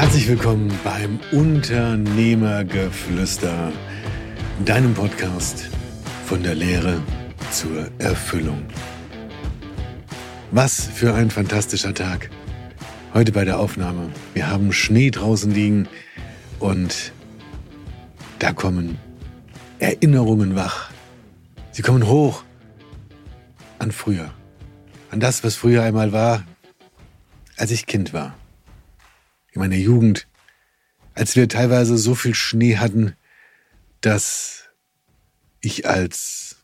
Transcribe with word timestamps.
Herzlich 0.00 0.28
willkommen 0.28 0.72
beim 0.82 1.20
Unternehmergeflüster, 1.30 3.70
deinem 4.64 4.94
Podcast 4.94 5.68
von 6.24 6.42
der 6.42 6.54
Lehre 6.54 7.02
zur 7.50 7.90
Erfüllung. 7.98 8.62
Was 10.52 10.86
für 10.86 11.12
ein 11.12 11.30
fantastischer 11.30 11.92
Tag. 11.92 12.30
Heute 13.12 13.30
bei 13.30 13.44
der 13.44 13.58
Aufnahme. 13.58 14.08
Wir 14.32 14.48
haben 14.48 14.72
Schnee 14.72 15.10
draußen 15.10 15.52
liegen 15.52 15.86
und 16.60 17.12
da 18.38 18.54
kommen 18.54 18.96
Erinnerungen 19.80 20.56
wach. 20.56 20.90
Sie 21.72 21.82
kommen 21.82 22.06
hoch 22.06 22.42
an 23.78 23.92
früher. 23.92 24.30
An 25.10 25.20
das, 25.20 25.44
was 25.44 25.56
früher 25.56 25.82
einmal 25.82 26.12
war, 26.12 26.44
als 27.58 27.70
ich 27.70 27.84
Kind 27.84 28.14
war 28.14 28.39
in 29.52 29.60
meiner 29.60 29.76
Jugend, 29.76 30.26
als 31.14 31.36
wir 31.36 31.48
teilweise 31.48 31.98
so 31.98 32.14
viel 32.14 32.34
Schnee 32.34 32.76
hatten, 32.76 33.14
dass 34.00 34.68
ich 35.60 35.86
als 35.86 36.56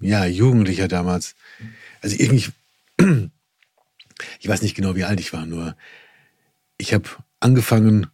ja, 0.00 0.24
Jugendlicher 0.24 0.88
damals, 0.88 1.34
also 2.02 2.16
irgendwie, 2.18 2.50
ich 4.40 4.48
weiß 4.48 4.62
nicht 4.62 4.74
genau, 4.74 4.94
wie 4.96 5.04
alt 5.04 5.20
ich 5.20 5.32
war, 5.32 5.46
nur 5.46 5.76
ich 6.78 6.92
habe 6.92 7.08
angefangen, 7.40 8.08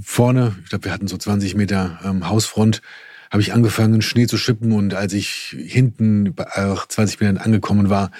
vorne, 0.00 0.56
ich 0.62 0.70
glaube, 0.70 0.84
wir 0.84 0.92
hatten 0.92 1.08
so 1.08 1.16
20 1.16 1.54
Meter 1.54 1.98
ähm, 2.04 2.28
Hausfront, 2.28 2.82
habe 3.30 3.42
ich 3.42 3.52
angefangen, 3.52 4.02
Schnee 4.02 4.26
zu 4.26 4.36
schippen 4.36 4.72
und 4.72 4.94
als 4.94 5.12
ich 5.12 5.56
hinten 5.58 6.34
auch 6.38 6.86
20 6.86 7.20
Metern 7.20 7.38
angekommen 7.38 7.90
war, 7.90 8.12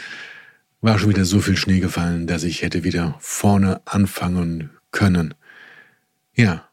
war 0.80 0.98
schon 0.98 1.10
wieder 1.10 1.24
so 1.24 1.40
viel 1.40 1.56
Schnee 1.56 1.80
gefallen, 1.80 2.26
dass 2.26 2.42
ich 2.42 2.62
hätte 2.62 2.84
wieder 2.84 3.16
vorne 3.20 3.80
anfangen 3.86 4.70
können. 4.90 5.34
Ja, 6.34 6.70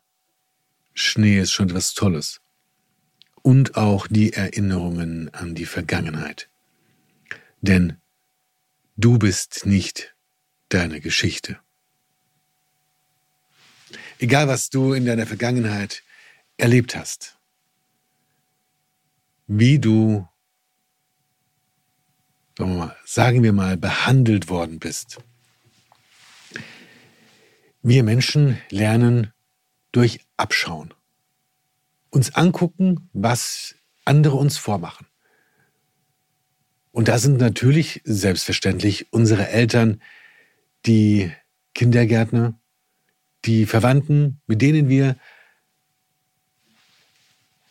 Schnee 0.93 1.39
ist 1.39 1.51
schon 1.51 1.69
etwas 1.69 1.93
Tolles. 1.93 2.41
Und 3.41 3.75
auch 3.75 4.07
die 4.07 4.33
Erinnerungen 4.33 5.33
an 5.33 5.55
die 5.55 5.65
Vergangenheit. 5.65 6.49
Denn 7.61 7.97
du 8.95 9.17
bist 9.17 9.65
nicht 9.65 10.15
deine 10.69 11.01
Geschichte. 11.01 11.59
Egal 14.19 14.47
was 14.47 14.69
du 14.69 14.93
in 14.93 15.05
deiner 15.05 15.25
Vergangenheit 15.25 16.03
erlebt 16.57 16.95
hast, 16.95 17.37
wie 19.47 19.79
du 19.79 20.27
sagen 22.57 22.71
wir 22.71 22.77
mal, 22.77 22.95
sagen 23.05 23.43
wir 23.43 23.53
mal, 23.53 23.77
behandelt 23.77 24.49
worden 24.49 24.79
bist. 24.79 25.17
Wir 27.81 28.03
Menschen 28.03 28.57
lernen 28.69 29.33
durch 29.91 30.19
Abschauen. 30.37 30.93
Uns 32.09 32.35
angucken, 32.35 33.09
was 33.13 33.75
andere 34.05 34.35
uns 34.35 34.57
vormachen. 34.57 35.07
Und 36.91 37.07
da 37.07 37.17
sind 37.17 37.39
natürlich 37.39 38.01
selbstverständlich 38.03 39.11
unsere 39.11 39.49
Eltern, 39.49 40.01
die 40.85 41.31
Kindergärtner, 41.73 42.59
die 43.45 43.65
Verwandten, 43.65 44.41
mit 44.45 44.61
denen 44.61 44.89
wir 44.89 45.17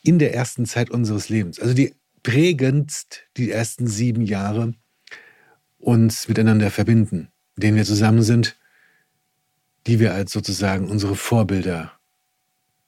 in 0.02 0.18
der 0.18 0.34
ersten 0.34 0.66
Zeit 0.66 0.90
unseres 0.90 1.28
Lebens, 1.28 1.60
also 1.60 1.72
die 1.72 1.94
prägendst 2.22 3.24
die 3.36 3.50
ersten 3.50 3.86
sieben 3.86 4.22
Jahre 4.22 4.74
uns 5.78 6.28
miteinander 6.28 6.70
verbinden, 6.70 7.28
mit 7.56 7.64
denen 7.64 7.76
wir 7.76 7.84
zusammen 7.84 8.22
sind, 8.22 8.56
die 9.86 9.98
wir 9.98 10.14
als 10.14 10.32
sozusagen 10.32 10.88
unsere 10.88 11.16
Vorbilder 11.16 11.92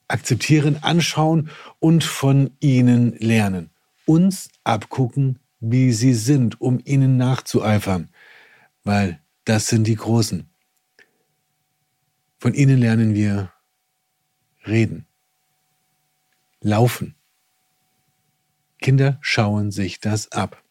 akzeptieren, 0.07 0.79
anschauen 0.83 1.51
und 1.81 2.05
von 2.05 2.53
ihnen 2.61 3.17
lernen. 3.19 3.71
Uns 4.07 4.51
abgucken, 4.63 5.41
wie 5.61 5.93
sie 5.93 6.15
sind, 6.15 6.61
um 6.61 6.81
ihnen 6.85 7.17
nachzueifern, 7.17 8.09
weil 8.85 9.21
das 9.45 9.67
sind 9.67 9.87
die 9.87 9.97
Großen. 9.97 10.49
Von 12.39 12.55
ihnen 12.55 12.79
lernen 12.79 13.15
wir 13.15 13.51
reden, 14.67 15.07
laufen, 16.61 17.15
Kinder 18.85 19.17
schauen 19.23 19.71
sich 19.71 19.99
das 19.99 20.31
ab. 20.31 20.63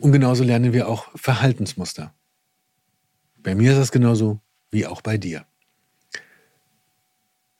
Und 0.00 0.10
genauso 0.10 0.42
lernen 0.42 0.72
wir 0.72 0.88
auch 0.88 1.06
Verhaltensmuster. 1.14 2.12
Bei 3.36 3.54
mir 3.54 3.70
ist 3.70 3.78
das 3.78 3.92
genauso 3.92 4.40
wie 4.72 4.86
auch 4.86 5.02
bei 5.02 5.18
dir. 5.18 5.46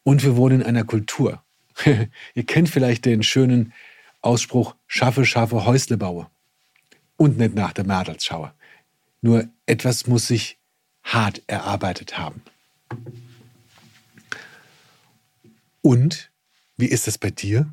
Und 0.02 0.24
wir 0.24 0.34
wohnen 0.34 0.62
in 0.62 0.66
einer 0.66 0.82
Kultur. 0.82 1.44
Ihr 2.34 2.44
kennt 2.44 2.68
vielleicht 2.68 3.04
den 3.04 3.22
schönen 3.22 3.72
Ausspruch, 4.20 4.74
schaffe, 4.88 5.24
schaffe, 5.24 5.64
Häusle 5.64 5.96
baue. 5.96 6.28
Und 7.16 7.38
nicht 7.38 7.54
nach 7.54 7.72
der 7.72 7.86
Mädelsschauer. 7.86 8.52
Nur 9.20 9.48
etwas 9.66 10.08
muss 10.08 10.26
sich 10.26 10.58
hart 11.04 11.40
erarbeitet 11.46 12.18
haben. 12.18 12.42
Und 15.82 16.32
wie 16.76 16.86
ist 16.86 17.06
das 17.06 17.16
bei 17.16 17.30
dir? 17.30 17.72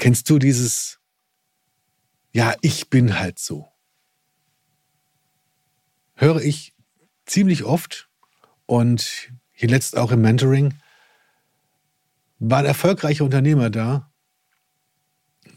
Kennst 0.00 0.30
du 0.30 0.38
dieses, 0.38 0.98
ja, 2.32 2.54
ich 2.62 2.88
bin 2.88 3.18
halt 3.18 3.38
so? 3.38 3.70
Höre 6.14 6.40
ich 6.40 6.74
ziemlich 7.26 7.64
oft 7.64 8.08
und 8.64 9.30
hier 9.52 9.68
letzt 9.68 9.98
auch 9.98 10.10
im 10.10 10.22
Mentoring 10.22 10.72
war 12.38 12.60
ein 12.60 12.64
erfolgreicher 12.64 13.24
Unternehmer 13.24 13.68
da, 13.68 14.10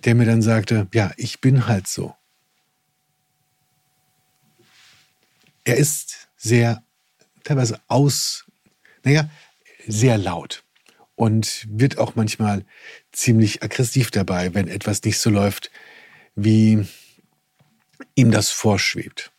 der 0.03 0.13
mir 0.13 0.25
dann 0.25 0.41
sagte, 0.41 0.89
ja, 0.93 1.13
ich 1.15 1.39
bin 1.39 1.67
halt 1.67 1.87
so. 1.87 2.13
Er 5.63 5.77
ist 5.77 6.27
sehr, 6.35 6.83
teilweise 7.45 7.79
aus, 7.87 8.45
naja, 9.03 9.29
sehr 9.87 10.17
laut 10.17 10.62
und 11.23 11.65
wird 11.69 11.99
auch 11.99 12.15
manchmal 12.15 12.65
ziemlich 13.13 13.63
aggressiv 13.63 14.11
dabei, 14.11 14.53
wenn 14.53 14.67
etwas 14.67 15.01
nicht 15.03 15.19
so 15.19 15.29
läuft, 15.29 15.71
wie 16.35 16.85
ihm 18.13 18.29
das 18.29 18.49
vorschwebt. 18.49 19.31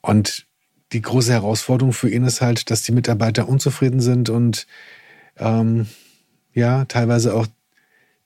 Und 0.00 0.48
die 0.90 1.00
große 1.00 1.30
Herausforderung 1.30 1.92
für 1.92 2.10
ihn 2.10 2.24
ist 2.24 2.40
halt, 2.40 2.72
dass 2.72 2.82
die 2.82 2.90
Mitarbeiter 2.90 3.48
unzufrieden 3.48 4.00
sind 4.00 4.30
und 4.30 4.66
ähm, 5.36 5.86
ja, 6.52 6.84
teilweise 6.86 7.34
auch 7.34 7.46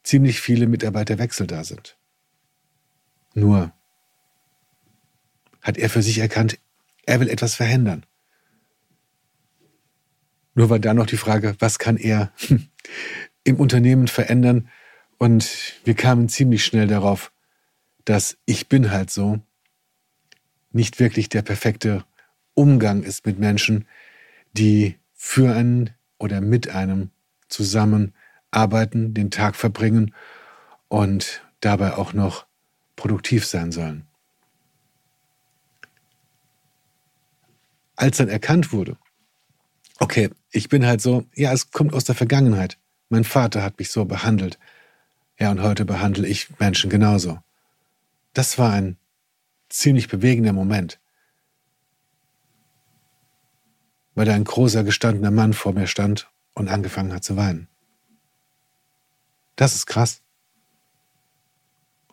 ziemlich 0.03 0.41
viele 0.41 0.67
Mitarbeiterwechsel 0.67 1.47
da 1.47 1.65
sind. 1.65 1.99
Nur 3.35 3.73
hat 5.61 5.77
er 5.77 5.91
für 5.91 6.01
sich 6.01 6.17
erkannt, 6.17 6.59
er 7.05 7.21
will 7.21 7.29
etwas 7.29 7.57
verhindern. 7.57 8.07
Nur 10.59 10.71
war 10.71 10.81
da 10.81 10.93
noch 10.93 11.07
die 11.07 11.17
Frage, 11.17 11.55
was 11.61 11.79
kann 11.79 11.97
er 11.97 12.33
im 13.45 13.61
Unternehmen 13.61 14.09
verändern? 14.09 14.69
Und 15.17 15.75
wir 15.85 15.95
kamen 15.95 16.29
ziemlich 16.29 16.65
schnell 16.65 16.89
darauf, 16.89 17.31
dass 18.05 18.37
ich 18.45 18.69
bin 18.69 18.91
halt 18.91 19.09
so 19.09 19.39
nicht 20.73 20.99
wirklich 20.99 21.29
der 21.29 21.43
perfekte 21.43 22.05
Umgang 22.55 23.05
ist 23.05 23.25
mit 23.25 23.39
Menschen, 23.39 23.87
die 24.53 24.97
für 25.15 25.55
einen 25.55 25.91
oder 26.19 26.41
mit 26.41 26.71
einem 26.71 27.11
zusammen 27.49 28.13
arbeiten, 28.51 29.15
den 29.15 29.31
Tag 29.31 29.55
verbringen 29.55 30.13
und 30.89 31.41
dabei 31.61 31.95
auch 31.95 32.15
noch 32.15 32.47
produktiv 32.97 33.47
sein 33.47 33.71
sollen. 33.71 34.09
Als 37.95 38.17
dann 38.17 38.29
erkannt 38.29 38.73
wurde, 38.73 38.97
okay, 40.01 40.31
ich 40.51 40.69
bin 40.69 40.87
halt 40.87 41.01
so, 41.01 41.25
ja, 41.35 41.53
es 41.53 41.71
kommt 41.71 41.93
aus 41.95 42.05
der 42.05 42.15
Vergangenheit. 42.15 42.79
Mein 43.09 43.25
Vater 43.25 43.63
hat 43.63 43.79
mich 43.79 43.91
so 43.91 44.05
behandelt. 44.05 44.59
Ja, 45.39 45.51
und 45.51 45.63
heute 45.63 45.85
behandle 45.85 46.27
ich 46.27 46.59
Menschen 46.59 46.91
genauso. 46.91 47.39
Das 48.33 48.59
war 48.59 48.73
ein 48.73 48.97
ziemlich 49.69 50.09
bewegender 50.09 50.53
Moment. 50.53 50.99
Weil 54.15 54.27
da 54.27 54.35
ein 54.35 54.45
großer 54.45 54.85
gestandener 54.85 55.31
Mann 55.31 55.53
vor 55.53 55.73
mir 55.73 55.87
stand 55.87 56.31
und 56.55 56.69
angefangen 56.69 57.13
hat 57.13 57.25
zu 57.25 57.37
weinen. 57.37 57.69
Das 59.55 59.75
ist 59.75 59.87
krass. 59.87 60.23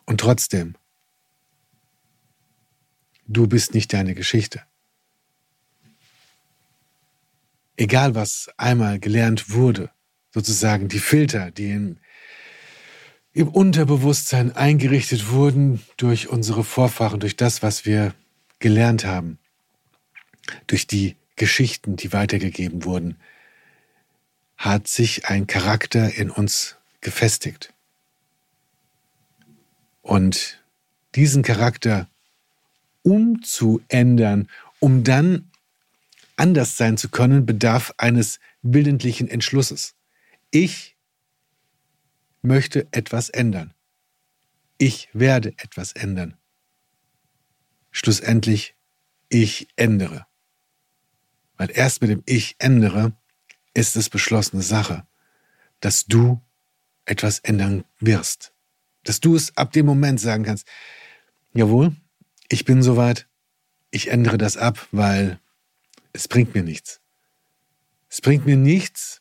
Und 0.04 0.20
trotzdem, 0.20 0.76
du 3.26 3.48
bist 3.48 3.74
nicht 3.74 3.92
deine 3.92 4.14
Geschichte 4.14 4.62
egal 7.76 8.14
was 8.14 8.50
einmal 8.56 8.98
gelernt 8.98 9.50
wurde, 9.50 9.90
sozusagen 10.32 10.88
die 10.88 10.98
Filter, 10.98 11.50
die 11.50 11.70
in, 11.70 11.98
im 13.32 13.48
Unterbewusstsein 13.48 14.54
eingerichtet 14.54 15.30
wurden 15.30 15.82
durch 15.96 16.28
unsere 16.28 16.64
Vorfahren, 16.64 17.20
durch 17.20 17.36
das, 17.36 17.62
was 17.62 17.84
wir 17.84 18.14
gelernt 18.58 19.04
haben, 19.04 19.38
durch 20.66 20.86
die 20.86 21.16
Geschichten, 21.36 21.96
die 21.96 22.12
weitergegeben 22.12 22.84
wurden, 22.84 23.16
hat 24.56 24.88
sich 24.88 25.26
ein 25.26 25.46
Charakter 25.46 26.14
in 26.14 26.30
uns 26.30 26.76
gefestigt. 27.02 27.74
Und 30.00 30.62
diesen 31.14 31.42
Charakter 31.42 32.08
umzuändern, 33.02 34.48
um 34.80 35.04
dann 35.04 35.50
anders 36.36 36.76
sein 36.76 36.96
zu 36.96 37.08
können, 37.08 37.46
bedarf 37.46 37.92
eines 37.98 38.38
bildlichen 38.62 39.28
Entschlusses. 39.28 39.94
Ich 40.50 40.96
möchte 42.42 42.86
etwas 42.92 43.28
ändern. 43.28 43.74
Ich 44.78 45.08
werde 45.12 45.50
etwas 45.58 45.92
ändern. 45.92 46.36
Schlussendlich, 47.90 48.74
ich 49.28 49.68
ändere. 49.76 50.26
Weil 51.56 51.70
erst 51.72 52.02
mit 52.02 52.10
dem 52.10 52.22
Ich 52.26 52.56
ändere 52.58 53.12
ist 53.74 53.96
es 53.96 54.10
beschlossene 54.10 54.62
Sache, 54.62 55.06
dass 55.80 56.06
du 56.06 56.40
etwas 57.06 57.38
ändern 57.38 57.84
wirst. 57.98 58.52
Dass 59.04 59.20
du 59.20 59.34
es 59.34 59.56
ab 59.56 59.72
dem 59.72 59.86
Moment 59.86 60.20
sagen 60.20 60.44
kannst, 60.44 60.66
jawohl, 61.54 61.96
ich 62.48 62.64
bin 62.64 62.82
soweit, 62.82 63.26
ich 63.90 64.08
ändere 64.08 64.36
das 64.38 64.56
ab, 64.56 64.86
weil 64.92 65.40
es 66.16 66.28
bringt 66.28 66.54
mir 66.54 66.62
nichts. 66.62 67.00
Es 68.08 68.20
bringt 68.20 68.46
mir 68.46 68.56
nichts, 68.56 69.20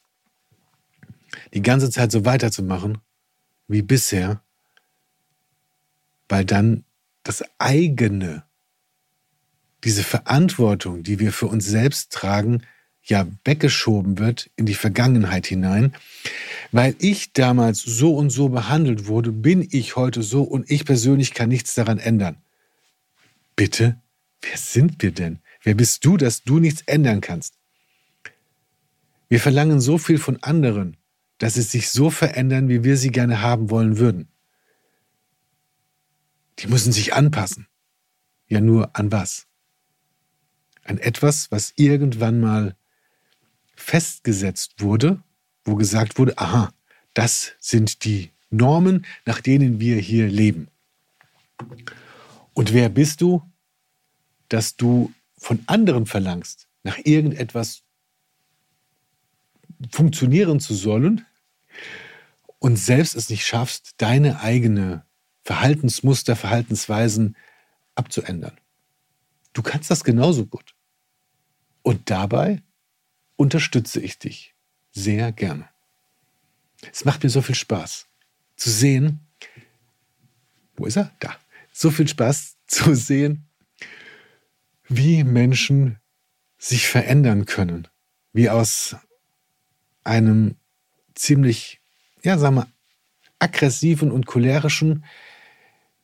die 1.54 1.62
ganze 1.62 1.92
Zeit 1.92 2.12
so 2.12 2.24
weiterzumachen 2.26 3.00
wie 3.68 3.82
bisher, 3.82 4.42
weil 6.30 6.46
dann 6.46 6.86
das 7.24 7.44
eigene, 7.60 8.44
diese 9.84 10.04
Verantwortung, 10.04 11.04
die 11.04 11.20
wir 11.20 11.34
für 11.34 11.48
uns 11.48 11.66
selbst 11.66 12.14
tragen, 12.14 12.64
ja 13.04 13.28
weggeschoben 13.44 14.18
wird 14.18 14.50
in 14.56 14.66
die 14.66 14.74
Vergangenheit 14.74 15.46
hinein. 15.46 15.96
Weil 16.72 16.96
ich 17.00 17.34
damals 17.34 17.82
so 17.82 18.16
und 18.16 18.30
so 18.30 18.50
behandelt 18.50 19.08
wurde, 19.08 19.32
bin 19.32 19.68
ich 19.70 19.96
heute 19.96 20.24
so 20.24 20.44
und 20.44 20.72
ich 20.72 20.86
persönlich 20.86 21.34
kann 21.34 21.50
nichts 21.50 21.76
daran 21.76 22.00
ändern. 22.00 22.38
Bitte? 23.56 24.02
Wer 24.42 24.58
sind 24.58 25.02
wir 25.02 25.12
denn? 25.12 25.40
Wer 25.66 25.74
bist 25.74 26.06
du, 26.06 26.16
dass 26.16 26.44
du 26.44 26.60
nichts 26.60 26.84
ändern 26.86 27.22
kannst? 27.22 27.56
Wir 29.30 29.40
verlangen 29.40 29.82
so 29.82 29.98
viel 29.98 30.20
von 30.20 30.42
anderen, 30.44 30.96
dass 31.40 31.56
sie 31.56 31.64
sich 31.64 31.90
so 31.90 32.12
verändern, 32.12 32.70
wie 32.70 32.84
wir 32.84 32.98
sie 32.98 33.10
gerne 33.10 33.42
haben 33.42 33.72
wollen 33.72 33.98
würden. 33.98 34.28
Die 36.60 36.68
müssen 36.68 36.94
sich 36.94 37.16
anpassen. 37.16 37.68
Ja 38.48 38.62
nur 38.62 38.96
an 38.96 39.12
was? 39.12 39.48
An 40.84 41.00
etwas, 41.00 41.50
was 41.50 41.74
irgendwann 41.76 42.40
mal 42.40 42.76
festgesetzt 43.76 44.84
wurde, 44.84 45.24
wo 45.64 45.74
gesagt 45.74 46.20
wurde, 46.20 46.38
aha, 46.38 46.72
das 47.16 47.54
sind 47.60 48.06
die 48.06 48.30
Normen, 48.52 49.04
nach 49.26 49.42
denen 49.42 49.80
wir 49.80 49.98
hier 49.98 50.28
leben. 50.28 50.68
Und 52.54 52.72
wer 52.72 52.90
bist 52.90 53.22
du, 53.22 53.42
dass 54.48 54.76
du 54.76 55.12
von 55.38 55.64
anderen 55.68 56.06
verlangst, 56.06 56.68
nach 56.84 56.98
irgendetwas 57.04 57.84
funktionieren 59.92 60.60
zu 60.60 60.74
sollen 60.74 61.26
und 62.60 62.78
selbst 62.78 63.16
es 63.16 63.30
nicht 63.30 63.46
schaffst, 63.46 63.96
deine 63.98 64.40
eigene 64.40 65.06
Verhaltensmuster, 65.44 66.36
Verhaltensweisen 66.36 67.36
abzuändern. 67.96 68.60
Du 69.54 69.62
kannst 69.62 69.92
das 69.92 70.04
genauso 70.04 70.46
gut. 70.46 70.76
Und 71.82 72.10
dabei 72.10 72.64
unterstütze 73.36 74.02
ich 74.02 74.18
dich 74.18 74.56
sehr 74.92 75.32
gerne. 75.32 75.70
Es 76.92 77.06
macht 77.06 77.24
mir 77.24 77.30
so 77.30 77.42
viel 77.42 77.56
Spaß 77.56 78.08
zu 78.56 78.70
sehen, 78.70 79.20
wo 80.76 80.86
ist 80.86 80.98
er? 80.98 81.12
Da. 81.20 81.36
So 81.72 81.92
viel 81.92 82.08
Spaß 82.08 82.58
zu 82.68 82.96
sehen, 82.96 83.45
wie 84.88 85.24
Menschen 85.24 86.00
sich 86.58 86.88
verändern 86.88 87.46
können, 87.46 87.88
wie 88.34 88.50
aus 88.50 88.96
einem 90.04 90.56
ziemlich, 91.16 91.82
ja, 92.24 92.38
sagen 92.38 92.56
wir, 92.56 92.68
aggressiven 93.40 94.12
und 94.12 94.26
cholerischen 94.26 95.06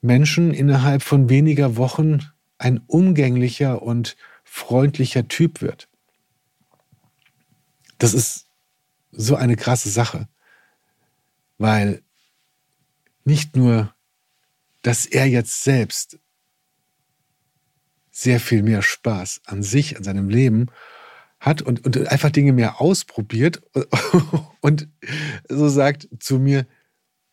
Menschen 0.01 0.53
innerhalb 0.53 1.03
von 1.03 1.29
weniger 1.29 1.77
Wochen 1.77 2.19
ein 2.57 2.79
umgänglicher 2.87 3.81
und 3.81 4.17
freundlicher 4.43 5.27
Typ 5.27 5.61
wird. 5.61 5.87
Das 7.97 8.13
ist 8.13 8.47
so 9.11 9.35
eine 9.35 9.55
krasse 9.55 9.89
Sache, 9.89 10.27
weil 11.57 12.01
nicht 13.23 13.55
nur, 13.55 13.93
dass 14.81 15.05
er 15.05 15.27
jetzt 15.27 15.63
selbst 15.63 16.17
sehr 18.11 18.39
viel 18.39 18.61
mehr 18.61 18.81
Spaß 18.81 19.41
an 19.45 19.63
sich, 19.63 19.97
an 19.97 20.03
seinem 20.03 20.29
Leben 20.29 20.67
hat 21.39 21.61
und, 21.61 21.85
und 21.85 22.07
einfach 22.09 22.29
Dinge 22.29 22.53
mehr 22.53 22.79
ausprobiert 22.79 23.63
und 24.61 24.87
so 25.49 25.69
sagt 25.69 26.07
zu 26.19 26.37
mir, 26.37 26.67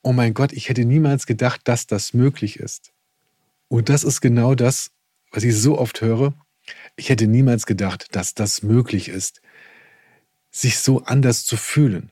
oh 0.03 0.13
mein 0.13 0.33
Gott, 0.33 0.53
ich 0.53 0.69
hätte 0.69 0.85
niemals 0.85 1.27
gedacht, 1.27 1.63
dass 1.65 1.87
das 1.87 2.15
möglich 2.15 2.59
ist. 2.59 2.93
Und 3.69 3.91
das 3.91 4.05
ist 4.05 4.21
genau 4.21 4.55
das, 4.55 4.93
was 5.31 5.45
ich 5.45 5.55
so 5.55 5.79
oft 5.79 6.01
höre. 6.01 6.33
Ich 6.97 7.11
hätte 7.11 7.27
niemals 7.27 7.67
gedacht, 7.67 8.07
dass 8.13 8.35
das 8.35 8.63
möglich 8.63 9.09
ist, 9.09 9.43
sich 10.51 10.79
so 10.79 11.03
anders 11.05 11.45
zu 11.45 11.57
fühlen. 11.57 12.11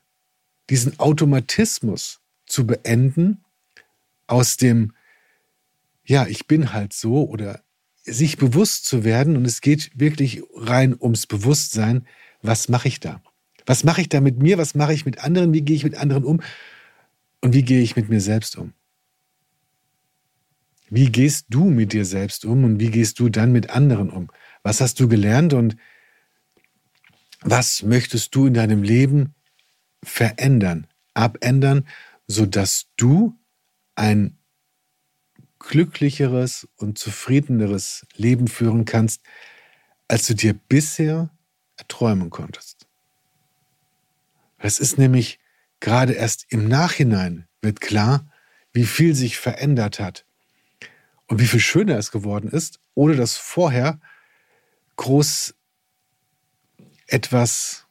Diesen 0.69 0.99
Automatismus 0.99 2.21
zu 2.45 2.67
beenden 2.67 3.45
aus 4.27 4.57
dem, 4.57 4.93
ja, 6.05 6.27
ich 6.27 6.47
bin 6.47 6.73
halt 6.73 6.93
so 6.93 7.27
oder 7.29 7.63
sich 8.07 8.39
bewusst 8.39 8.87
zu 8.87 9.05
werden, 9.05 9.37
und 9.37 9.45
es 9.45 9.61
geht 9.61 9.91
wirklich 9.95 10.43
rein 10.55 10.97
ums 10.99 11.27
Bewusstsein, 11.27 12.07
was 12.43 12.69
mache 12.69 12.89
ich 12.89 13.01
da? 13.01 13.23
Was 13.67 13.83
mache 13.83 14.01
ich 14.01 14.09
da 14.09 14.21
mit 14.21 14.41
mir? 14.41 14.59
Was 14.59 14.75
mache 14.75 14.95
ich 14.95 15.05
mit 15.05 15.19
anderen? 15.25 15.53
Wie 15.53 15.63
gehe 15.63 15.77
ich 15.77 15.85
mit 15.85 15.97
anderen 15.97 16.25
um? 16.25 16.41
Und 17.41 17.53
wie 17.53 17.65
gehe 17.65 17.83
ich 17.83 17.97
mit 17.97 18.09
mir 18.09 18.21
selbst 18.21 18.57
um? 18.57 18.73
Wie 20.89 21.11
gehst 21.11 21.47
du 21.51 21.65
mit 21.65 21.93
dir 21.93 22.05
selbst 22.05 22.45
um 22.45 22.63
und 22.63 22.79
wie 22.79 22.91
gehst 22.91 23.19
du 23.19 23.29
dann 23.29 23.51
mit 23.51 23.71
anderen 23.71 24.09
um? 24.09 24.31
Was 24.63 24.81
hast 24.81 25.01
du 25.01 25.09
gelernt 25.09 25.53
und 25.53 25.77
was 27.41 27.83
möchtest 27.83 28.35
du 28.35 28.47
in 28.47 28.55
deinem 28.55 28.83
Leben 28.83 29.35
verändern, 30.03 30.87
abändern, 31.15 31.87
sodass 32.29 32.87
du 32.97 33.37
ein 33.97 34.39
glücklicheres 35.69 36.69
und 36.77 36.99
zufriedeneres 36.99 38.07
Leben 38.15 38.49
führen 38.49 38.85
kannst, 38.85 39.23
als 40.09 40.27
du 40.27 40.35
dir 40.35 40.55
bisher 40.55 41.31
erträumen 41.77 42.31
konntest. 42.31 42.87
Es 44.59 44.81
ist 44.81 44.99
nämlich 44.99 45.39
gerade 45.81 46.13
erst 46.15 46.47
im 46.49 46.69
Nachhinein 46.69 47.47
wird 47.61 47.81
klar, 47.81 48.31
wie 48.73 48.87
viel 48.87 49.15
sich 49.15 49.39
verändert 49.39 49.99
hat 49.99 50.25
und 51.27 51.41
wie 51.41 51.47
viel 51.47 51.61
schöner 51.61 51.99
es 51.99 52.11
geworden 52.11 52.51
ist, 52.51 52.81
ohne 52.95 53.17
dass 53.17 53.37
vorher 53.37 54.01
groß 54.97 55.55
etwas 57.07 57.87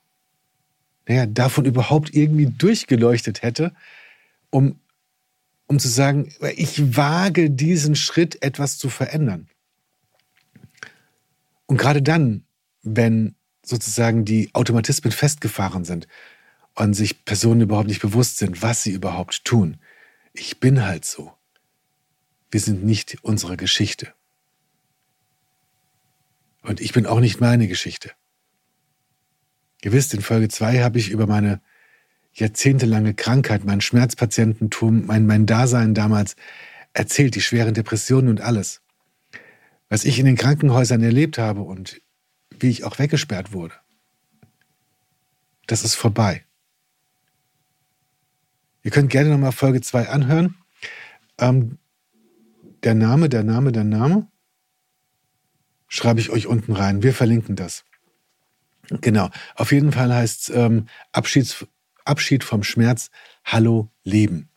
naja, 1.07 1.25
davon 1.25 1.65
überhaupt 1.65 2.13
irgendwie 2.13 2.47
durchgeleuchtet 2.47 3.41
hätte, 3.41 3.73
um 4.49 4.79
um 5.67 5.79
zu 5.79 5.87
sagen, 5.87 6.33
ich 6.55 6.95
wage 6.95 7.49
diesen 7.49 7.95
Schritt, 7.95 8.41
etwas 8.41 8.77
zu 8.77 8.89
verändern. 8.89 9.49
Und 11.65 11.77
gerade 11.77 12.01
dann, 12.01 12.45
wenn 12.83 13.35
sozusagen 13.63 14.25
die 14.25 14.49
Automatismen 14.53 15.11
festgefahren 15.11 15.85
sind 15.85 16.07
und 16.75 16.93
sich 16.93 17.25
Personen 17.25 17.61
überhaupt 17.61 17.87
nicht 17.87 18.01
bewusst 18.01 18.37
sind, 18.37 18.61
was 18.61 18.83
sie 18.83 18.91
überhaupt 18.91 19.43
tun. 19.45 19.79
Ich 20.33 20.59
bin 20.59 20.85
halt 20.85 21.05
so. 21.05 21.33
Wir 22.51 22.59
sind 22.59 22.83
nicht 22.83 23.17
unsere 23.23 23.57
Geschichte. 23.57 24.13
Und 26.61 26.79
ich 26.81 26.93
bin 26.93 27.05
auch 27.05 27.19
nicht 27.19 27.39
meine 27.39 27.67
Geschichte. 27.67 28.11
Ihr 29.81 29.91
wisst, 29.91 30.13
in 30.13 30.21
Folge 30.21 30.47
2 30.47 30.81
habe 30.81 30.99
ich 30.99 31.09
über 31.09 31.27
meine 31.27 31.61
jahrzehntelange 32.35 33.13
Krankheit, 33.13 33.65
mein 33.65 33.81
Schmerzpatiententum, 33.81 35.05
mein, 35.05 35.25
mein 35.25 35.45
Dasein 35.45 35.93
damals 35.93 36.35
erzählt, 36.93 37.35
die 37.35 37.41
schweren 37.41 37.73
Depressionen 37.73 38.29
und 38.29 38.41
alles. 38.41 38.81
Was 39.89 40.05
ich 40.05 40.19
in 40.19 40.25
den 40.25 40.35
Krankenhäusern 40.35 41.01
erlebt 41.01 41.37
habe 41.37 41.61
und 41.61 42.01
wie 42.59 42.69
ich 42.69 42.83
auch 42.83 42.99
weggesperrt 42.99 43.53
wurde. 43.53 43.75
Das 45.67 45.83
ist 45.83 45.95
vorbei. 45.95 46.43
Ihr 48.83 48.91
könnt 48.91 49.09
gerne 49.09 49.29
nochmal 49.29 49.51
Folge 49.51 49.81
2 49.81 50.09
anhören. 50.09 50.55
Ähm, 51.39 51.79
der 52.83 52.93
Name, 52.93 53.29
der 53.29 53.43
Name, 53.43 53.71
der 53.71 53.83
Name 53.83 54.27
schreibe 55.87 56.19
ich 56.19 56.29
euch 56.29 56.47
unten 56.47 56.73
rein. 56.73 57.01
Wir 57.01 57.13
verlinken 57.13 57.55
das. 57.55 57.83
Genau. 59.01 59.29
Auf 59.55 59.71
jeden 59.71 59.91
Fall 59.91 60.13
heißt 60.13 60.49
es 60.49 60.55
ähm, 60.55 60.87
Abschieds, 61.11 61.65
Abschied 62.05 62.43
vom 62.43 62.63
Schmerz, 62.63 63.09
Hallo 63.43 63.89
Leben. 64.03 64.49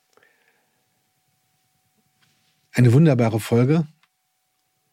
Eine 2.72 2.92
wunderbare 2.92 3.40
Folge 3.40 3.88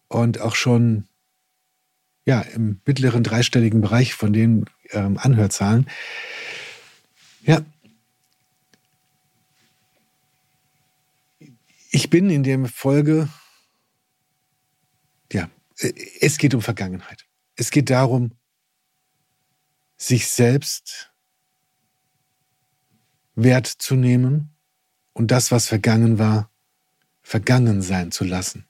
und 0.07 0.39
auch 0.39 0.55
schon 0.55 1.07
ja, 2.25 2.41
im 2.41 2.81
mittleren 2.85 3.23
dreistelligen 3.23 3.81
Bereich 3.81 4.15
von 4.15 4.33
den 4.33 4.65
ähm, 4.91 5.17
Anhörzahlen. 5.17 5.87
Ja. 7.43 7.61
Ich 11.91 12.09
bin 12.09 12.29
in 12.29 12.43
der 12.43 12.65
Folge, 12.65 13.29
ja, 15.31 15.49
es 16.19 16.37
geht 16.37 16.55
um 16.55 16.61
Vergangenheit. 16.61 17.25
Es 17.55 17.69
geht 17.69 17.89
darum, 17.89 18.31
sich 19.97 20.27
selbst 20.27 21.11
Wert 23.35 23.67
zu 23.67 23.95
nehmen 23.95 24.55
und 25.13 25.31
das, 25.31 25.51
was 25.51 25.67
vergangen 25.67 26.17
war, 26.19 26.49
vergangen 27.21 27.81
sein 27.81 28.11
zu 28.11 28.23
lassen. 28.23 28.65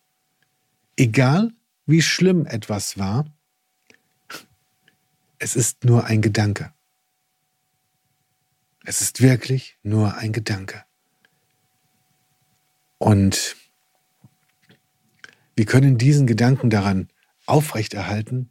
Egal, 0.97 1.51
wie 1.85 2.01
schlimm 2.01 2.45
etwas 2.45 2.97
war, 2.97 3.25
es 5.37 5.55
ist 5.55 5.83
nur 5.83 6.05
ein 6.05 6.21
Gedanke. 6.21 6.73
Es 8.85 9.01
ist 9.01 9.21
wirklich 9.21 9.77
nur 9.83 10.15
ein 10.15 10.31
Gedanke. 10.31 10.85
Und 12.97 13.55
wir 15.55 15.65
können 15.65 15.97
diesen 15.97 16.27
Gedanken 16.27 16.69
daran 16.69 17.09
aufrechterhalten 17.45 18.49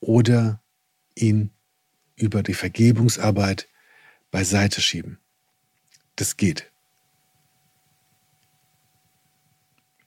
oder 0.00 0.62
ihn 1.14 1.50
über 2.16 2.42
die 2.42 2.54
Vergebungsarbeit 2.54 3.68
beiseite 4.30 4.80
schieben. 4.80 5.18
Das 6.16 6.36
geht. 6.36 6.70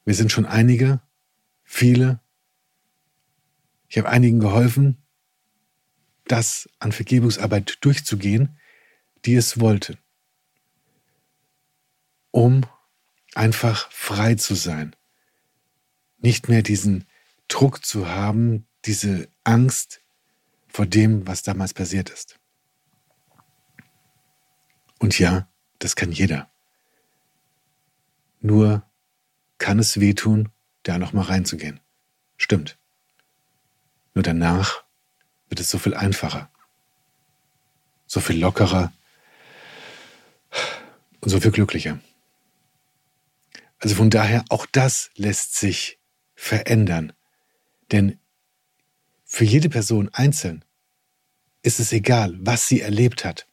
Wir 0.05 0.15
sind 0.15 0.31
schon 0.31 0.45
einige, 0.45 1.01
viele. 1.63 2.19
Ich 3.87 3.97
habe 3.97 4.09
einigen 4.09 4.39
geholfen, 4.39 4.97
das 6.25 6.69
an 6.79 6.91
Vergebungsarbeit 6.91 7.77
durchzugehen, 7.81 8.57
die 9.25 9.35
es 9.35 9.59
wollten, 9.59 9.97
um 12.31 12.65
einfach 13.35 13.91
frei 13.91 14.35
zu 14.35 14.55
sein, 14.55 14.95
nicht 16.19 16.49
mehr 16.49 16.61
diesen 16.61 17.05
Druck 17.47 17.85
zu 17.85 18.07
haben, 18.07 18.65
diese 18.85 19.27
Angst 19.43 20.01
vor 20.67 20.85
dem, 20.85 21.27
was 21.27 21.43
damals 21.43 21.73
passiert 21.73 22.09
ist. 22.09 22.38
Und 24.99 25.17
ja, 25.17 25.47
das 25.79 25.95
kann 25.95 26.11
jeder. 26.11 26.49
Nur 28.41 28.83
kann 29.57 29.79
es 29.79 29.99
wehtun, 29.99 30.49
da 30.83 30.97
nochmal 30.97 31.25
reinzugehen. 31.25 31.79
Stimmt. 32.37 32.77
Nur 34.13 34.23
danach 34.23 34.83
wird 35.49 35.59
es 35.59 35.69
so 35.69 35.77
viel 35.77 35.93
einfacher, 35.93 36.49
so 38.05 38.19
viel 38.19 38.39
lockerer 38.39 38.93
und 41.21 41.29
so 41.29 41.39
viel 41.39 41.51
glücklicher. 41.51 41.99
Also 43.79 43.95
von 43.95 44.09
daher, 44.09 44.45
auch 44.49 44.65
das 44.65 45.09
lässt 45.15 45.55
sich 45.55 45.99
verändern. 46.35 47.13
Denn 47.91 48.19
für 49.25 49.45
jede 49.45 49.69
Person 49.69 50.09
einzeln 50.13 50.65
ist 51.61 51.79
es 51.79 51.91
egal, 51.91 52.37
was 52.39 52.67
sie 52.67 52.81
erlebt 52.81 53.25
hat. 53.25 53.48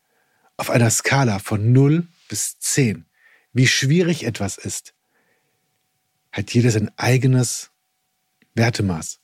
Auf 0.57 0.71
einer 0.71 0.91
Skala 0.91 1.39
von 1.39 1.73
0 1.73 2.07
bis 2.29 2.59
10, 2.59 3.05
wie 3.53 3.67
schwierig 3.67 4.25
etwas 4.25 4.57
ist, 4.57 4.95
hat 6.33 6.53
jeder 6.53 6.71
sein 6.71 6.91
eigenes 6.97 7.71
Wertemaß. 8.55 9.21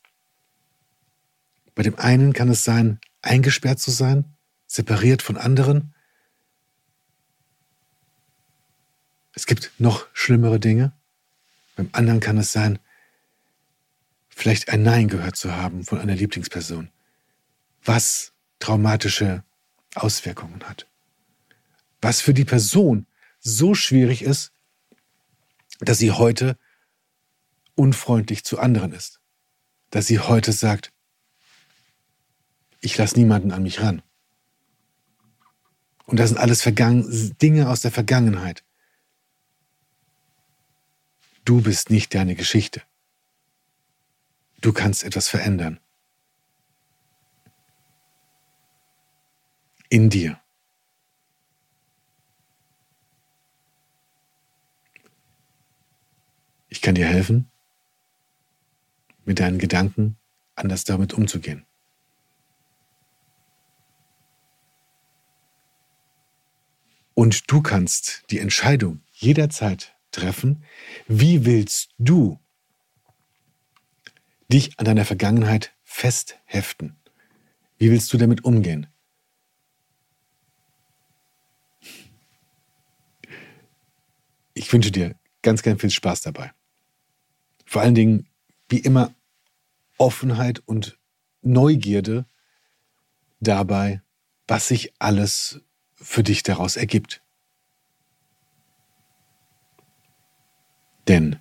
Bei 1.74 1.82
dem 1.82 1.98
einen 1.98 2.32
kann 2.32 2.48
es 2.48 2.64
sein, 2.64 3.00
eingesperrt 3.22 3.80
zu 3.80 3.90
sein, 3.90 4.36
separiert 4.66 5.22
von 5.22 5.36
anderen. 5.38 5.94
Es 9.34 9.46
gibt 9.46 9.72
noch 9.78 10.06
schlimmere 10.12 10.60
Dinge. 10.60 10.92
Beim 11.76 11.88
anderen 11.92 12.20
kann 12.20 12.36
es 12.36 12.52
sein, 12.52 12.78
vielleicht 14.28 14.68
ein 14.68 14.82
Nein 14.82 15.08
gehört 15.08 15.36
zu 15.36 15.56
haben 15.56 15.84
von 15.84 15.98
einer 15.98 16.14
Lieblingsperson, 16.14 16.90
was 17.84 18.32
traumatische 18.58 19.44
Auswirkungen 19.94 20.62
hat. 20.64 20.86
Was 22.02 22.21
für 22.21 22.35
die 22.35 22.44
Person 22.44 23.06
so 23.40 23.75
schwierig 23.75 24.23
ist, 24.23 24.52
dass 25.80 25.99
sie 25.99 26.12
heute 26.12 26.59
unfreundlich 27.75 28.44
zu 28.44 28.59
anderen 28.59 28.92
ist. 28.92 29.21
Dass 29.90 30.06
sie 30.06 30.18
heute 30.21 30.52
sagt, 30.52 30.92
ich 32.80 32.97
lasse 32.99 33.18
niemanden 33.18 33.52
an 33.52 33.62
mich 33.62 33.80
ran. 33.80 34.02
Und 36.04 36.18
das 36.18 36.28
sind 36.28 36.38
alles 36.38 36.62
Vergangen 36.62 37.37
Dinge 37.40 37.71
aus 37.71 37.80
der 37.80 37.90
Vergangenheit. 37.90 38.64
Du 41.44 41.62
bist 41.62 41.90
nicht 41.90 42.14
deine 42.14 42.35
Geschichte. 42.35 42.82
Du 44.61 44.73
kannst 44.73 45.04
etwas 45.04 45.28
verändern. 45.28 45.80
In 49.88 50.09
dir. 50.09 50.40
Ich 56.68 56.80
kann 56.80 56.94
dir 56.94 57.06
helfen, 57.06 57.50
mit 59.32 59.40
deinen 59.40 59.58
Gedanken 59.58 60.18
anders 60.56 60.84
damit 60.84 61.14
umzugehen. 61.14 61.64
Und 67.14 67.50
du 67.50 67.62
kannst 67.62 68.24
die 68.28 68.40
Entscheidung 68.40 69.00
jederzeit 69.10 69.96
treffen, 70.10 70.64
wie 71.08 71.46
willst 71.46 71.94
du 71.98 72.38
dich 74.52 74.78
an 74.78 74.84
deiner 74.84 75.06
Vergangenheit 75.06 75.72
festheften? 75.82 76.98
Wie 77.78 77.90
willst 77.90 78.12
du 78.12 78.18
damit 78.18 78.44
umgehen? 78.44 78.86
Ich 84.52 84.70
wünsche 84.70 84.90
dir 84.90 85.14
ganz, 85.40 85.62
ganz 85.62 85.80
viel 85.80 85.88
Spaß 85.88 86.20
dabei. 86.20 86.52
Vor 87.64 87.80
allen 87.80 87.94
Dingen, 87.94 88.26
wie 88.68 88.80
immer, 88.80 89.14
Offenheit 90.02 90.59
und 90.66 90.99
Neugierde 91.42 92.26
dabei, 93.38 94.02
was 94.49 94.66
sich 94.66 94.92
alles 94.99 95.61
für 95.94 96.25
dich 96.25 96.42
daraus 96.42 96.76
ergibt. 96.76 97.23
Denn 101.06 101.38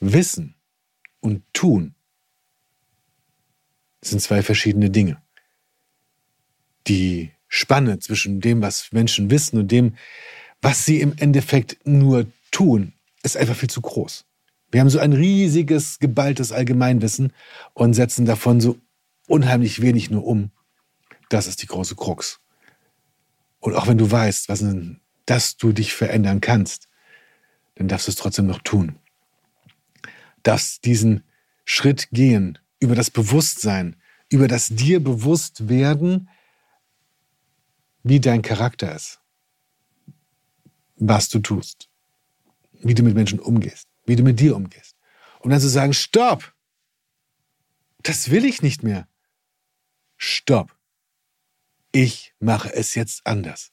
Wissen 0.00 0.56
und 1.20 1.44
Tun 1.52 1.94
sind 4.00 4.20
zwei 4.20 4.42
verschiedene 4.42 4.90
Dinge. 4.90 5.22
Die 6.88 7.30
Spanne 7.46 8.00
zwischen 8.00 8.40
dem, 8.40 8.62
was 8.62 8.90
Menschen 8.90 9.30
wissen 9.30 9.58
und 9.60 9.70
dem, 9.70 9.96
was 10.60 10.84
sie 10.84 11.00
im 11.00 11.16
Endeffekt 11.18 11.86
nur 11.86 12.26
tun, 12.50 12.94
ist 13.22 13.36
einfach 13.36 13.54
viel 13.54 13.70
zu 13.70 13.80
groß. 13.80 14.24
Wir 14.72 14.80
haben 14.80 14.90
so 14.90 14.98
ein 14.98 15.12
riesiges, 15.12 15.98
geballtes 15.98 16.50
Allgemeinwissen 16.50 17.32
und 17.74 17.94
setzen 17.94 18.24
davon 18.24 18.60
so 18.60 18.78
unheimlich 19.28 19.82
wenig 19.82 20.10
nur 20.10 20.24
um. 20.24 20.50
Das 21.28 21.46
ist 21.46 21.62
die 21.62 21.66
große 21.66 21.94
Krux. 21.94 22.40
Und 23.60 23.74
auch 23.74 23.86
wenn 23.86 23.98
du 23.98 24.10
weißt, 24.10 24.48
was 24.48 24.64
dass 25.26 25.56
du 25.56 25.72
dich 25.72 25.92
verändern 25.92 26.40
kannst, 26.40 26.88
dann 27.76 27.86
darfst 27.86 28.08
du 28.08 28.10
es 28.10 28.16
trotzdem 28.16 28.46
noch 28.46 28.60
tun. 28.60 28.96
Darfst 30.42 30.84
diesen 30.84 31.22
Schritt 31.64 32.08
gehen 32.10 32.58
über 32.80 32.94
das 32.94 33.10
Bewusstsein, 33.10 33.96
über 34.30 34.48
das 34.48 34.68
dir 34.68 35.02
bewusst 35.02 35.68
werden, 35.68 36.28
wie 38.02 38.20
dein 38.20 38.42
Charakter 38.42 38.94
ist, 38.94 39.20
was 40.96 41.28
du 41.28 41.38
tust, 41.38 41.88
wie 42.80 42.94
du 42.94 43.02
mit 43.02 43.14
Menschen 43.14 43.38
umgehst, 43.38 43.86
wie 44.04 44.16
du 44.16 44.22
mit 44.22 44.40
dir 44.40 44.56
umgehst. 44.56 44.96
Und 45.40 45.50
dann 45.50 45.60
zu 45.60 45.68
sagen, 45.68 45.92
stopp, 45.92 46.54
das 48.02 48.30
will 48.30 48.44
ich 48.44 48.62
nicht 48.62 48.82
mehr. 48.82 49.08
Stopp 50.16 50.76
ich 51.92 52.34
mache 52.40 52.72
es 52.74 52.94
jetzt 52.94 53.26
anders. 53.26 53.70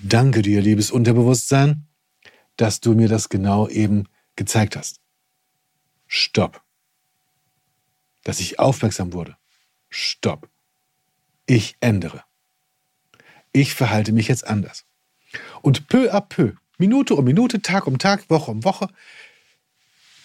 Danke 0.00 0.42
dir, 0.42 0.62
liebes 0.62 0.90
Unterbewusstsein. 0.90 1.84
dass 2.56 2.80
du 2.80 2.94
mir 2.94 3.08
das 3.08 3.28
genau 3.28 3.68
eben 3.68 4.08
gezeigt 4.34 4.74
hast. 4.74 5.00
Stopp. 6.08 6.60
Dass 8.24 8.40
ich 8.40 8.58
aufmerksam 8.58 9.12
wurde. 9.12 9.36
Stopp. 9.88 10.50
Ich 11.46 11.76
ändere. 11.78 12.24
Ich 13.52 13.74
verhalte 13.74 14.10
mich 14.10 14.26
jetzt 14.26 14.44
anders. 14.44 14.86
Und 15.62 15.86
peu 15.86 16.12
à 16.12 16.20
peu, 16.20 16.56
Minute 16.78 17.14
um 17.14 17.24
Minute, 17.24 17.60
Tag 17.60 17.86
um 17.86 17.98
Tag, 17.98 18.30
Woche 18.30 18.50
um 18.50 18.64
Woche, 18.64 18.88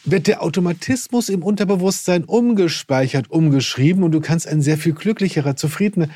wird 0.06 0.28
der 0.28 0.42
Automatismus 0.42 1.30
im 1.30 1.44
Unterbewusstsein 1.44 2.26
umgespeichert, 2.26 3.30
umgeschrieben 3.32 4.04
und 4.04 4.12
du 4.12 4.22
kannst 4.22 4.48
ein 4.48 4.62
sehr 4.62 4.78
viel 4.78 4.94
glücklicherer, 4.94 5.56
zufriedener, 5.56 6.10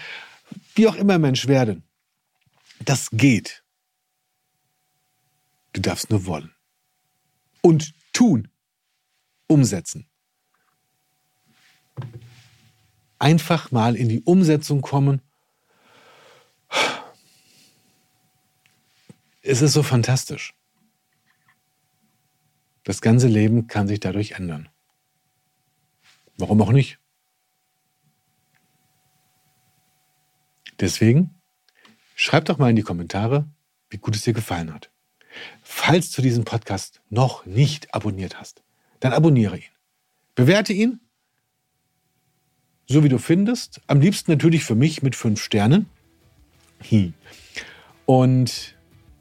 wie 0.76 0.88
auch 0.88 0.96
immer 0.96 1.18
Mensch 1.18 1.48
werden. 1.48 1.84
Das 2.80 3.10
geht. 3.12 3.64
Du 5.74 5.82
darfst 5.82 6.10
nur 6.10 6.26
wollen. 6.26 6.52
Und 7.62 7.94
tun. 8.14 8.50
Umsetzen. 9.48 10.08
Einfach 13.20 13.72
mal 13.72 13.96
in 13.96 14.10
die 14.10 14.22
Umsetzung 14.22 14.82
kommen. 14.82 15.22
Es 19.48 19.62
ist 19.62 19.72
so 19.72 19.82
fantastisch. 19.82 20.54
Das 22.84 23.00
ganze 23.00 23.28
Leben 23.28 23.68
kann 23.68 23.88
sich 23.88 24.02
dadurch 24.02 24.32
ändern. 24.32 24.68
Warum 26.38 26.62
auch 26.62 26.74
nicht? 26.74 27.00
Deswegen 30.82 31.34
schreib 32.14 32.44
doch 32.46 32.58
mal 32.58 32.70
in 32.70 32.76
die 32.76 32.82
Kommentare, 32.82 33.48
wie 33.90 33.98
gut 33.98 34.18
es 34.18 34.24
dir 34.24 34.34
gefallen 34.34 34.74
hat. 34.74 34.92
Falls 35.64 36.12
du 36.12 36.22
diesen 36.22 36.44
Podcast 36.44 37.02
noch 37.10 37.46
nicht 37.46 37.94
abonniert 37.96 38.42
hast, 38.42 38.64
dann 39.00 39.14
abonniere 39.14 39.58
ihn. 39.60 39.72
Bewerte 40.36 40.74
ihn, 40.74 41.00
so 42.86 43.02
wie 43.02 43.10
du 43.10 43.18
findest. 43.18 43.80
Am 43.88 44.02
liebsten 44.02 44.30
natürlich 44.30 44.66
für 44.66 44.76
mich 44.76 45.04
mit 45.04 45.16
fünf 45.16 45.42
Sternen. 45.42 45.90
Und 48.06 48.77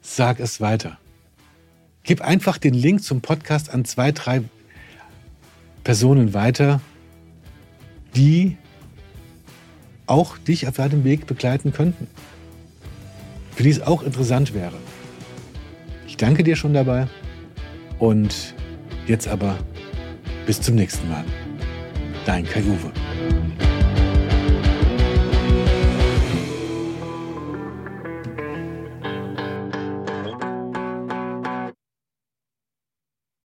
sag 0.07 0.39
es 0.39 0.61
weiter. 0.61 0.97
Gib 2.03 2.21
einfach 2.21 2.57
den 2.57 2.73
Link 2.73 3.03
zum 3.03 3.21
Podcast 3.21 3.73
an 3.73 3.83
zwei, 3.83 4.11
drei 4.11 4.41
Personen 5.83 6.33
weiter, 6.33 6.81
die 8.15 8.57
auch 10.05 10.37
dich 10.37 10.67
auf 10.67 10.77
deinem 10.77 11.03
Weg 11.03 11.27
begleiten 11.27 11.73
könnten. 11.73 12.07
Für 13.53 13.63
die 13.63 13.69
es 13.69 13.81
auch 13.81 14.01
interessant 14.03 14.53
wäre. 14.53 14.77
Ich 16.07 16.15
danke 16.15 16.43
dir 16.43 16.55
schon 16.55 16.73
dabei 16.73 17.07
und 17.99 18.55
jetzt 19.07 19.27
aber 19.27 19.57
bis 20.45 20.61
zum 20.61 20.75
nächsten 20.75 21.09
Mal. 21.09 21.25
Dein 22.25 22.45
Kai 22.45 22.61
Uwe. 22.61 23.06